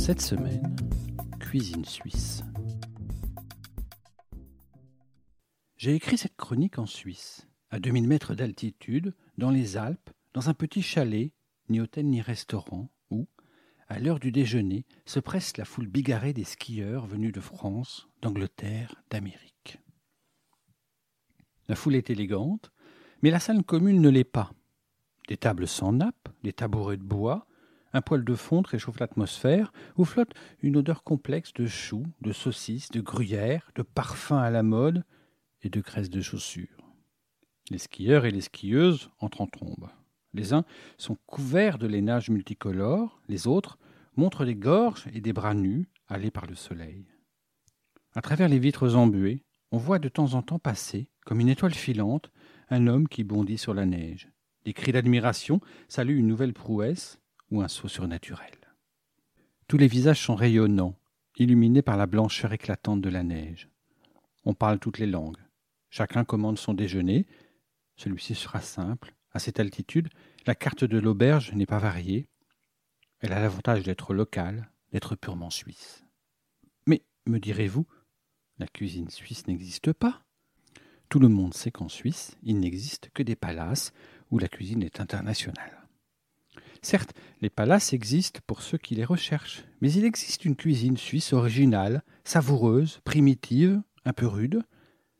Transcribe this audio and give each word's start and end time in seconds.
Cette 0.00 0.22
semaine, 0.22 0.74
cuisine 1.40 1.84
suisse. 1.84 2.42
J'ai 5.76 5.94
écrit 5.94 6.16
cette 6.16 6.38
chronique 6.38 6.78
en 6.78 6.86
Suisse 6.86 7.46
à 7.68 7.78
2000 7.78 8.08
mètres 8.08 8.34
d'altitude, 8.34 9.14
dans 9.36 9.50
les 9.50 9.76
Alpes, 9.76 10.08
dans 10.32 10.48
un 10.48 10.54
petit 10.54 10.80
chalet, 10.80 11.34
ni 11.68 11.80
hôtel 11.80 12.06
ni 12.06 12.22
restaurant, 12.22 12.90
où, 13.10 13.28
à 13.88 13.98
l'heure 13.98 14.20
du 14.20 14.32
déjeuner, 14.32 14.86
se 15.04 15.20
presse 15.20 15.58
la 15.58 15.66
foule 15.66 15.86
bigarrée 15.86 16.32
des 16.32 16.44
skieurs 16.44 17.06
venus 17.06 17.32
de 17.32 17.40
France, 17.40 18.08
d'Angleterre, 18.22 18.94
d'Amérique. 19.10 19.80
La 21.68 21.76
foule 21.76 21.94
est 21.94 22.08
élégante, 22.08 22.72
mais 23.20 23.30
la 23.30 23.38
salle 23.38 23.62
commune 23.64 24.00
ne 24.00 24.08
l'est 24.08 24.24
pas. 24.24 24.50
Des 25.28 25.36
tables 25.36 25.68
sans 25.68 25.92
nappe, 25.92 26.30
des 26.42 26.54
tabourets 26.54 26.96
de 26.96 27.04
bois, 27.04 27.46
un 27.92 28.02
poêle 28.02 28.24
de 28.24 28.34
fonte 28.34 28.68
réchauffe 28.68 29.00
l'atmosphère, 29.00 29.72
où 29.96 30.04
flotte 30.04 30.34
une 30.62 30.76
odeur 30.76 31.02
complexe 31.02 31.52
de 31.54 31.66
choux, 31.66 32.06
de 32.20 32.32
saucisses, 32.32 32.90
de 32.90 33.00
gruyère, 33.00 33.70
de 33.74 33.82
parfums 33.82 34.32
à 34.32 34.50
la 34.50 34.62
mode 34.62 35.04
et 35.62 35.70
de 35.70 35.80
graisse 35.80 36.10
de 36.10 36.20
chaussures. 36.20 36.86
Les 37.70 37.78
skieurs 37.78 38.24
et 38.24 38.30
les 38.30 38.40
skieuses 38.40 39.10
entrent 39.18 39.40
en 39.40 39.46
trombe. 39.46 39.88
Les 40.32 40.52
uns 40.52 40.64
sont 40.96 41.16
couverts 41.26 41.78
de 41.78 41.86
lainage 41.86 42.30
multicolore, 42.30 43.20
les 43.28 43.46
autres 43.46 43.78
montrent 44.16 44.44
des 44.44 44.54
gorges 44.54 45.06
et 45.12 45.20
des 45.20 45.32
bras 45.32 45.54
nus, 45.54 45.88
allés 46.08 46.30
par 46.30 46.46
le 46.46 46.54
soleil. 46.54 47.06
À 48.14 48.22
travers 48.22 48.48
les 48.48 48.58
vitres 48.58 48.96
embuées, 48.96 49.44
on 49.72 49.78
voit 49.78 50.00
de 50.00 50.08
temps 50.08 50.34
en 50.34 50.42
temps 50.42 50.58
passer, 50.58 51.08
comme 51.24 51.40
une 51.40 51.48
étoile 51.48 51.74
filante, 51.74 52.30
un 52.70 52.86
homme 52.86 53.08
qui 53.08 53.24
bondit 53.24 53.58
sur 53.58 53.74
la 53.74 53.86
neige. 53.86 54.28
Des 54.64 54.72
cris 54.72 54.92
d'admiration 54.92 55.60
saluent 55.88 56.18
une 56.18 56.26
nouvelle 56.26 56.52
prouesse 56.52 57.20
ou 57.50 57.62
un 57.62 57.68
saut 57.68 57.88
surnaturel. 57.88 58.54
Tous 59.68 59.78
les 59.78 59.86
visages 59.86 60.22
sont 60.22 60.34
rayonnants, 60.34 60.96
illuminés 61.36 61.82
par 61.82 61.96
la 61.96 62.06
blancheur 62.06 62.52
éclatante 62.52 63.00
de 63.00 63.08
la 63.08 63.22
neige. 63.22 63.68
On 64.44 64.54
parle 64.54 64.78
toutes 64.78 64.98
les 64.98 65.06
langues. 65.06 65.38
Chacun 65.90 66.24
commande 66.24 66.58
son 66.58 66.74
déjeuner, 66.74 67.26
celui-ci 67.96 68.34
sera 68.34 68.60
simple. 68.60 69.14
À 69.32 69.38
cette 69.38 69.60
altitude, 69.60 70.08
la 70.46 70.54
carte 70.54 70.84
de 70.84 70.98
l'auberge 70.98 71.52
n'est 71.52 71.66
pas 71.66 71.78
variée. 71.78 72.28
Elle 73.20 73.32
a 73.32 73.40
l'avantage 73.40 73.82
d'être 73.82 74.14
locale, 74.14 74.70
d'être 74.92 75.14
purement 75.14 75.50
suisse. 75.50 76.04
Mais, 76.86 77.02
me 77.26 77.38
direz-vous, 77.38 77.86
la 78.58 78.66
cuisine 78.66 79.10
suisse 79.10 79.46
n'existe 79.46 79.92
pas 79.92 80.22
Tout 81.08 81.18
le 81.18 81.28
monde 81.28 81.54
sait 81.54 81.70
qu'en 81.70 81.88
Suisse, 81.88 82.36
il 82.42 82.60
n'existe 82.60 83.10
que 83.14 83.22
des 83.22 83.36
palaces 83.36 83.92
où 84.30 84.38
la 84.38 84.48
cuisine 84.48 84.82
est 84.82 85.00
internationale. 85.00 85.79
Certes, 86.82 87.14
les 87.40 87.50
palaces 87.50 87.92
existent 87.92 88.40
pour 88.46 88.62
ceux 88.62 88.78
qui 88.78 88.94
les 88.94 89.04
recherchent, 89.04 89.64
mais 89.80 89.92
il 89.92 90.04
existe 90.04 90.44
une 90.44 90.56
cuisine 90.56 90.96
suisse 90.96 91.32
originale, 91.32 92.02
savoureuse, 92.24 93.00
primitive, 93.04 93.82
un 94.04 94.12
peu 94.12 94.26
rude. 94.26 94.62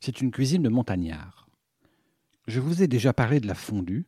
C'est 0.00 0.20
une 0.20 0.30
cuisine 0.30 0.62
de 0.62 0.68
montagnard. 0.68 1.48
Je 2.46 2.60
vous 2.60 2.82
ai 2.82 2.88
déjà 2.88 3.12
parlé 3.12 3.40
de 3.40 3.46
la 3.46 3.54
fondue, 3.54 4.06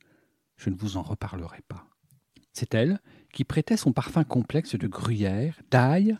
je 0.56 0.70
ne 0.70 0.76
vous 0.76 0.96
en 0.96 1.02
reparlerai 1.02 1.62
pas. 1.66 1.86
C'est 2.52 2.74
elle 2.74 3.00
qui 3.32 3.44
prêtait 3.44 3.76
son 3.76 3.92
parfum 3.92 4.24
complexe 4.24 4.76
de 4.76 4.86
gruyère, 4.86 5.60
d'ail 5.70 6.18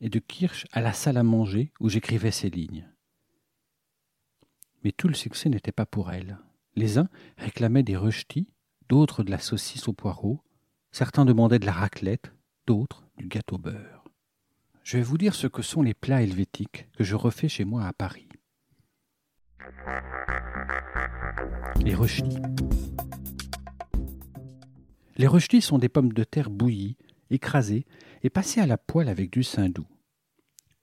et 0.00 0.08
de 0.08 0.18
kirsch 0.18 0.66
à 0.72 0.80
la 0.80 0.92
salle 0.92 1.16
à 1.16 1.22
manger 1.22 1.72
où 1.80 1.88
j'écrivais 1.88 2.30
ces 2.30 2.50
lignes. 2.50 2.88
Mais 4.84 4.92
tout 4.92 5.08
le 5.08 5.14
succès 5.14 5.48
n'était 5.48 5.72
pas 5.72 5.86
pour 5.86 6.12
elle. 6.12 6.38
Les 6.74 6.98
uns 6.98 7.08
réclamaient 7.36 7.82
des 7.82 7.96
rejetis, 7.96 8.48
d'autres 8.88 9.22
de 9.22 9.30
la 9.30 9.38
saucisse 9.38 9.88
au 9.88 9.92
poireau, 9.92 10.42
certains 10.92 11.24
demandaient 11.24 11.58
de 11.58 11.66
la 11.66 11.72
raclette, 11.72 12.32
d'autres 12.66 13.04
du 13.16 13.26
gâteau 13.26 13.58
beurre. 13.58 14.04
Je 14.84 14.98
vais 14.98 15.02
vous 15.02 15.18
dire 15.18 15.34
ce 15.34 15.46
que 15.46 15.62
sont 15.62 15.82
les 15.82 15.94
plats 15.94 16.22
helvétiques 16.22 16.88
que 16.96 17.04
je 17.04 17.16
refais 17.16 17.48
chez 17.48 17.64
moi 17.64 17.84
à 17.84 17.92
Paris. 17.92 18.28
Les 21.80 21.94
rechtis. 21.94 22.38
Les 25.16 25.26
rechtis 25.26 25.62
sont 25.62 25.78
des 25.78 25.88
pommes 25.88 26.12
de 26.12 26.24
terre 26.24 26.50
bouillies, 26.50 26.96
écrasées 27.30 27.86
et 28.22 28.30
passées 28.30 28.60
à 28.60 28.66
la 28.66 28.78
poêle 28.78 29.08
avec 29.08 29.30
du 29.30 29.42
saindoux. 29.42 29.86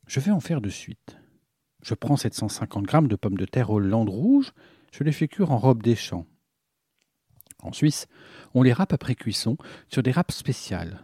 Je 0.08 0.20
vais 0.20 0.32
en 0.32 0.40
faire 0.40 0.62
de 0.62 0.70
suite. 0.70 1.18
Je 1.82 1.94
prends 1.94 2.18
750 2.18 2.90
g 2.90 3.02
de 3.04 3.16
pommes 3.16 3.38
de 3.38 3.46
terre 3.46 3.70
hollande 3.70 4.10
rouge, 4.10 4.54
je 4.92 5.04
les 5.04 5.12
fais 5.12 5.28
cuire 5.28 5.52
en 5.52 5.58
robe 5.58 5.84
des 5.84 5.96
champs. 5.96 6.26
En 7.62 7.74
Suisse, 7.74 8.08
on 8.54 8.64
les 8.64 8.74
râpe 8.74 8.94
après 8.94 9.16
cuisson 9.16 9.58
sur 9.90 10.04
des 10.04 10.12
râpes 10.12 10.32
spéciales. 10.32 11.04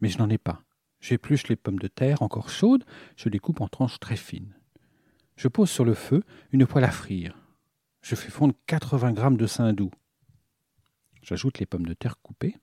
Mais 0.00 0.08
je 0.08 0.18
n'en 0.18 0.30
ai 0.30 0.38
pas. 0.38 0.62
J'épluche 1.00 1.48
les 1.48 1.56
pommes 1.56 1.78
de 1.78 1.88
terre 1.88 2.22
encore 2.22 2.50
chaudes, 2.50 2.84
je 3.16 3.28
les 3.28 3.38
coupe 3.38 3.60
en 3.60 3.68
tranches 3.68 4.00
très 4.00 4.16
fines. 4.16 4.54
Je 5.36 5.48
pose 5.48 5.70
sur 5.70 5.84
le 5.84 5.94
feu 5.94 6.22
une 6.52 6.66
poêle 6.66 6.84
à 6.84 6.90
frire. 6.90 7.34
Je 8.02 8.14
fais 8.14 8.30
fondre 8.30 8.54
80 8.66 9.14
g 9.14 9.36
de 9.36 9.46
saindoux. 9.46 9.90
J'ajoute 11.22 11.58
les 11.58 11.66
pommes 11.66 11.86
de 11.86 11.94
terre 11.94 12.20
coupées. 12.22 12.56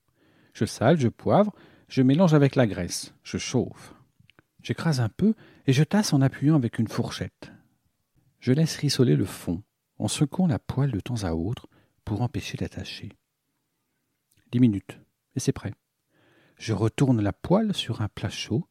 Je 0.54 0.66
sale, 0.66 1.00
je 1.00 1.08
poivre, 1.08 1.54
je 1.88 2.02
mélange 2.02 2.34
avec 2.34 2.56
la 2.56 2.68
graisse. 2.68 3.14
Je 3.24 3.38
chauffe. 3.38 3.94
J'écrase 4.62 5.00
un 5.00 5.09
peu 5.09 5.34
et 5.66 5.74
je 5.74 5.84
tasse 5.84 6.14
en 6.14 6.22
appuyant 6.22 6.56
avec 6.56 6.80
une 6.80 6.88
fourchette. 6.88 7.52
Je 8.40 8.52
laisse 8.52 8.75
rissoler 8.78 9.16
le 9.16 9.25
fond 9.25 9.64
en 10.00 10.08
secouant 10.08 10.48
la 10.48 10.59
poêle 10.59 10.92
de 10.92 11.00
temps 11.00 11.24
à 11.24 11.34
autre 11.34 11.68
pour 12.06 12.22
empêcher 12.22 12.58
d'attacher. 12.58 13.09
Dix 14.52 14.59
minutes 14.59 15.00
et 15.35 15.40
c'est 15.40 15.52
prêt. 15.52 15.74
Je 16.58 16.74
retourne 16.74 17.22
la 17.22 17.34
poêle 17.34 17.74
sur 17.74 18.02
un 18.02 18.08
plat 18.08 18.30
chaud. 18.30 18.68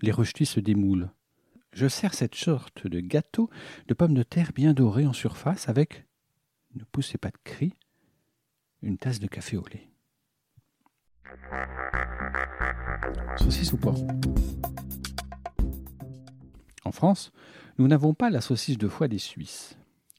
Les 0.00 0.10
rejetis 0.10 0.46
se 0.46 0.60
démoulent 0.60 1.10
je 1.74 1.88
sers 1.88 2.14
cette 2.14 2.36
sorte 2.36 2.86
de 2.86 3.00
gâteau 3.00 3.50
de 3.88 3.94
pommes 3.94 4.14
de 4.14 4.22
terre 4.22 4.52
bien 4.54 4.72
dorées 4.72 5.06
en 5.06 5.12
surface 5.12 5.68
avec, 5.68 6.06
ne 6.76 6.84
poussez 6.84 7.18
pas 7.18 7.30
de 7.30 7.38
cris, 7.42 7.74
une 8.82 8.96
tasse 8.96 9.18
de 9.18 9.26
café 9.26 9.56
au 9.56 9.64
lait. 9.66 9.90
Saucisse 13.36 13.72
au 13.72 13.76
poireau. 13.76 14.06
En 16.84 16.92
France, 16.92 17.32
nous 17.78 17.88
n'avons 17.88 18.14
pas 18.14 18.30
la 18.30 18.40
saucisse 18.40 18.78
de 18.78 18.88
foie 18.88 19.08
des 19.08 19.18
Suisses. 19.18 19.76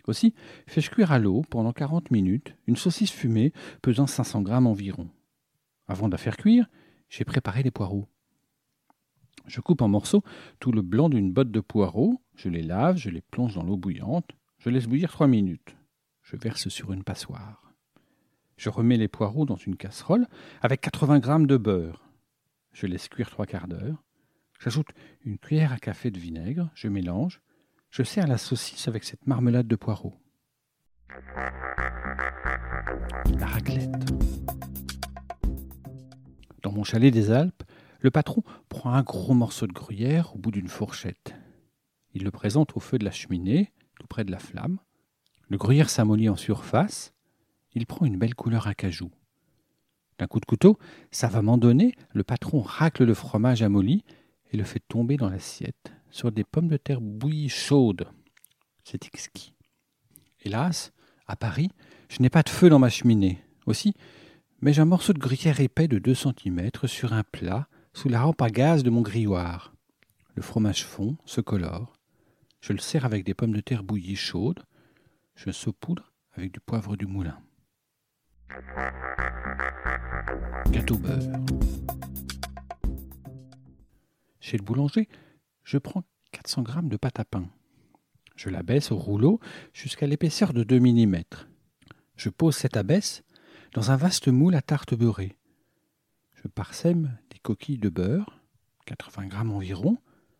Aussi, 0.07 0.33
fais-je 0.67 0.91
cuire 0.91 1.11
à 1.11 1.19
l'eau 1.19 1.41
pendant 1.49 1.73
40 1.73 2.11
minutes 2.11 2.55
une 2.67 2.75
saucisse 2.75 3.11
fumée 3.11 3.53
pesant 3.81 4.07
500 4.07 4.41
grammes 4.41 4.67
environ. 4.67 5.09
Avant 5.87 6.07
de 6.07 6.13
la 6.13 6.17
faire 6.17 6.37
cuire, 6.37 6.69
j'ai 7.09 7.25
préparé 7.25 7.63
les 7.63 7.71
poireaux. 7.71 8.07
Je 9.47 9.61
coupe 9.61 9.81
en 9.81 9.87
morceaux 9.87 10.23
tout 10.59 10.71
le 10.71 10.81
blanc 10.81 11.09
d'une 11.09 11.31
botte 11.31 11.51
de 11.51 11.59
poireaux, 11.59 12.21
je 12.35 12.49
les 12.49 12.63
lave, 12.63 12.97
je 12.97 13.09
les 13.09 13.21
plonge 13.21 13.55
dans 13.55 13.63
l'eau 13.63 13.77
bouillante, 13.77 14.31
je 14.57 14.69
laisse 14.69 14.87
bouillir 14.87 15.11
trois 15.11 15.27
minutes. 15.27 15.75
Je 16.23 16.35
verse 16.35 16.69
sur 16.69 16.91
une 16.91 17.03
passoire. 17.03 17.73
Je 18.57 18.69
remets 18.69 18.97
les 18.97 19.07
poireaux 19.07 19.45
dans 19.45 19.55
une 19.55 19.75
casserole 19.75 20.27
avec 20.61 20.81
80 20.81 21.21
g 21.21 21.45
de 21.45 21.57
beurre. 21.57 22.03
Je 22.71 22.87
laisse 22.87 23.07
cuire 23.07 23.29
trois 23.29 23.45
quarts 23.45 23.67
d'heure. 23.67 24.03
J'ajoute 24.59 24.87
une 25.23 25.37
cuillère 25.37 25.73
à 25.73 25.77
café 25.77 26.09
de 26.09 26.19
vinaigre, 26.19 26.69
je 26.73 26.87
mélange. 26.87 27.41
Je 27.97 28.03
sers 28.03 28.27
la 28.27 28.37
saucisse 28.37 28.89
avec 28.89 29.05
cette 29.05 29.25
marmelade 29.25 29.69
de 29.69 29.75
poireaux. 29.77 30.15
La 33.39 33.45
raclette. 33.45 34.11
Dans 36.61 36.73
mon 36.73 36.83
chalet 36.83 37.13
des 37.13 37.31
Alpes, 37.31 37.63
le 38.01 38.11
patron 38.11 38.43
prend 38.67 38.91
un 38.91 39.01
gros 39.01 39.33
morceau 39.33 39.65
de 39.65 39.71
gruyère 39.71 40.35
au 40.35 40.37
bout 40.37 40.51
d'une 40.51 40.67
fourchette. 40.67 41.35
Il 42.13 42.25
le 42.25 42.31
présente 42.31 42.75
au 42.75 42.81
feu 42.81 42.97
de 42.97 43.05
la 43.05 43.11
cheminée, 43.11 43.71
tout 43.97 44.07
près 44.07 44.25
de 44.25 44.31
la 44.31 44.39
flamme. 44.39 44.79
Le 45.47 45.55
gruyère 45.55 45.89
s'amollit 45.89 46.27
en 46.27 46.35
surface. 46.35 47.13
Il 47.75 47.85
prend 47.85 48.05
une 48.05 48.19
belle 48.19 48.35
couleur 48.35 48.67
à 48.67 48.75
cajou. 48.75 49.09
D'un 50.19 50.27
coup 50.27 50.41
de 50.41 50.45
couteau, 50.45 50.77
savamment 51.11 51.57
donné, 51.57 51.95
le 52.11 52.25
patron 52.25 52.59
racle 52.59 53.05
le 53.05 53.13
fromage 53.13 53.61
amolli 53.61 54.03
et 54.51 54.57
le 54.57 54.65
fait 54.65 54.83
tomber 54.85 55.15
dans 55.15 55.29
l'assiette 55.29 55.94
sur 56.15 56.31
des 56.31 56.45
pommes 56.45 56.69
de 56.69 56.77
terre 56.77 57.01
bouillies 57.01 57.49
chaudes. 57.49 58.07
C'est 58.85 59.05
exquis. 59.05 59.53
Hélas, 60.45 60.93
à 61.27 61.35
Paris, 61.35 61.69
je 62.07 62.21
n'ai 62.21 62.29
pas 62.29 62.41
de 62.41 62.47
feu 62.47 62.69
dans 62.69 62.79
ma 62.79 62.87
cheminée. 62.87 63.43
Aussi, 63.65 63.93
mets-je 64.61 64.81
un 64.81 64.85
morceau 64.85 65.11
de 65.11 65.19
gruyère 65.19 65.59
épais 65.59 65.89
de 65.89 65.99
2 65.99 66.15
cm 66.15 66.71
sur 66.85 67.11
un 67.11 67.23
plat 67.23 67.67
sous 67.91 68.07
la 68.07 68.21
rampe 68.21 68.41
à 68.41 68.49
gaz 68.49 68.81
de 68.81 68.89
mon 68.89 69.01
grilloir. 69.01 69.73
Le 70.35 70.41
fromage 70.41 70.85
fond, 70.85 71.17
se 71.25 71.41
colore. 71.41 71.91
Je 72.61 72.71
le 72.71 72.79
sers 72.79 73.03
avec 73.03 73.25
des 73.25 73.33
pommes 73.33 73.53
de 73.53 73.59
terre 73.59 73.83
bouillies 73.83 74.15
chaudes. 74.15 74.63
Je 75.35 75.51
saupoudre 75.51 76.13
avec 76.31 76.53
du 76.53 76.61
poivre 76.61 76.95
du 76.95 77.07
moulin. 77.07 77.37
Gâteau 80.71 80.97
beurre. 80.97 81.43
Chez 84.39 84.57
le 84.57 84.63
boulanger, 84.63 85.09
je 85.65 85.77
prends 85.77 86.03
400 86.31 86.63
g 86.65 86.73
de 86.83 86.95
pâte 86.95 87.19
à 87.19 87.25
pain. 87.25 87.49
Je 88.35 88.49
l'abaisse 88.49 88.91
au 88.91 88.97
rouleau 88.97 89.39
jusqu'à 89.73 90.07
l'épaisseur 90.07 90.53
de 90.53 90.63
2 90.63 90.79
mm. 90.79 91.23
Je 92.15 92.29
pose 92.29 92.55
cette 92.55 92.77
abaisse 92.77 93.23
dans 93.73 93.91
un 93.91 93.97
vaste 93.97 94.27
moule 94.27 94.55
à 94.55 94.61
tarte 94.61 94.93
beurrée. 94.93 95.37
Je 96.35 96.47
parsème 96.47 97.17
des 97.31 97.39
coquilles 97.39 97.79
de 97.79 97.89
beurre, 97.89 98.39
80 98.85 99.29
g 99.29 99.37
environ, 99.37 99.97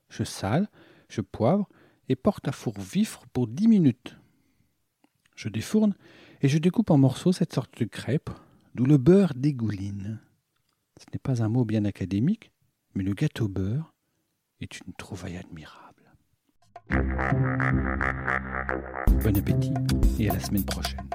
je 0.10 0.24
sale, 0.24 0.70
je 1.10 1.22
poivre 1.22 1.68
et 2.08 2.16
porte 2.16 2.48
à 2.48 2.52
four 2.52 2.80
vif 2.80 3.18
pour 3.34 3.48
10 3.48 3.68
minutes. 3.68 4.18
Je 5.36 5.50
défourne 5.50 5.96
et 6.42 6.48
je 6.48 6.60
découpe 6.60 6.92
en 6.92 6.98
morceaux 6.98 7.32
cette 7.34 7.54
sorte 7.54 7.80
de 7.80 7.86
crêpe 7.86 8.30
d'où 8.76 8.86
le 8.86 8.98
beurre 8.98 9.34
dégouline. 9.36 10.20
Ce 11.00 11.06
n'est 11.12 11.20
pas 11.20 11.42
un 11.42 11.50
mot 11.50 11.66
bien 11.66 11.84
académique, 11.86 12.52
mais 12.94 13.04
le 13.04 13.14
gâteau 13.14 13.48
beurre 13.48 13.95
une 14.74 14.94
trouvaille 14.94 15.38
admirable. 15.38 16.12
Bon 19.24 19.38
appétit 19.38 19.74
et 20.20 20.30
à 20.30 20.34
la 20.34 20.40
semaine 20.40 20.66
prochaine. 20.66 21.10